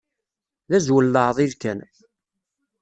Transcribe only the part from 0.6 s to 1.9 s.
D azwel n leɛḍil kan.